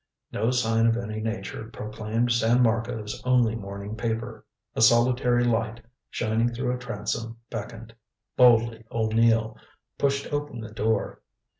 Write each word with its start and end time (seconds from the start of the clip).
No 0.31 0.49
sign 0.49 0.87
of 0.87 0.97
any 0.97 1.19
nature 1.21 1.65
proclaimed 1.71 2.31
San 2.31 2.63
Marco's 2.63 3.21
only 3.23 3.53
morning 3.53 3.95
paper. 3.95 4.43
A 4.75 4.81
solitary 4.81 5.43
light, 5.43 5.79
shining 6.09 6.49
through 6.51 6.73
a 6.75 6.79
transom, 6.79 7.37
beckoned. 7.51 7.93
Boldly 8.35 8.83
O'Neill 8.91 9.59
pushed 9.99 10.33
open 10.33 10.59
the 10.59 10.71
door. 10.71 11.21